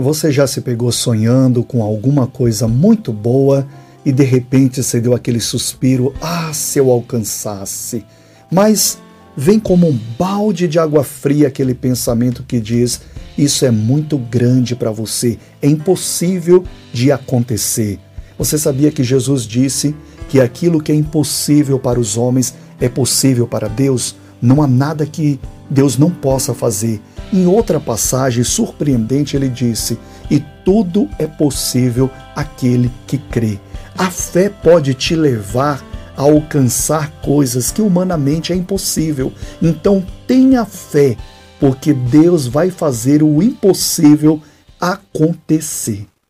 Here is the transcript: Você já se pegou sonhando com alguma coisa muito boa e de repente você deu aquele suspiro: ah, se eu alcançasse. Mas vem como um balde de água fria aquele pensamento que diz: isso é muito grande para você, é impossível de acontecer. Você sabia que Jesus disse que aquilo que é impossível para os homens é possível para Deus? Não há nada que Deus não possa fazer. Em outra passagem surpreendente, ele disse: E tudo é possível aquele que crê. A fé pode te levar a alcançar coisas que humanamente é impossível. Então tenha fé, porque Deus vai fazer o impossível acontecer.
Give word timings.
Você 0.00 0.30
já 0.30 0.46
se 0.46 0.60
pegou 0.60 0.92
sonhando 0.92 1.64
com 1.64 1.82
alguma 1.82 2.28
coisa 2.28 2.68
muito 2.68 3.12
boa 3.12 3.66
e 4.04 4.12
de 4.12 4.22
repente 4.22 4.80
você 4.80 5.00
deu 5.00 5.12
aquele 5.12 5.40
suspiro: 5.40 6.14
ah, 6.22 6.52
se 6.52 6.78
eu 6.78 6.88
alcançasse. 6.88 8.04
Mas 8.48 8.96
vem 9.36 9.58
como 9.58 9.88
um 9.88 9.98
balde 10.16 10.68
de 10.68 10.78
água 10.78 11.02
fria 11.02 11.48
aquele 11.48 11.74
pensamento 11.74 12.44
que 12.44 12.60
diz: 12.60 13.00
isso 13.36 13.66
é 13.66 13.72
muito 13.72 14.16
grande 14.16 14.76
para 14.76 14.92
você, 14.92 15.36
é 15.60 15.66
impossível 15.66 16.62
de 16.92 17.10
acontecer. 17.10 17.98
Você 18.38 18.56
sabia 18.56 18.92
que 18.92 19.02
Jesus 19.02 19.42
disse 19.42 19.96
que 20.28 20.40
aquilo 20.40 20.80
que 20.80 20.92
é 20.92 20.94
impossível 20.94 21.76
para 21.76 21.98
os 21.98 22.16
homens 22.16 22.54
é 22.80 22.88
possível 22.88 23.48
para 23.48 23.66
Deus? 23.66 24.14
Não 24.40 24.62
há 24.62 24.68
nada 24.68 25.04
que 25.04 25.40
Deus 25.68 25.98
não 25.98 26.08
possa 26.08 26.54
fazer. 26.54 27.00
Em 27.32 27.46
outra 27.46 27.78
passagem 27.78 28.42
surpreendente, 28.42 29.36
ele 29.36 29.48
disse: 29.48 29.98
E 30.30 30.42
tudo 30.64 31.08
é 31.18 31.26
possível 31.26 32.10
aquele 32.34 32.90
que 33.06 33.18
crê. 33.18 33.58
A 33.96 34.10
fé 34.10 34.48
pode 34.48 34.94
te 34.94 35.14
levar 35.14 35.84
a 36.16 36.22
alcançar 36.22 37.10
coisas 37.20 37.70
que 37.70 37.82
humanamente 37.82 38.52
é 38.52 38.56
impossível. 38.56 39.32
Então 39.60 40.04
tenha 40.26 40.64
fé, 40.64 41.16
porque 41.60 41.92
Deus 41.92 42.46
vai 42.46 42.70
fazer 42.70 43.22
o 43.22 43.42
impossível 43.42 44.40
acontecer. 44.80 46.06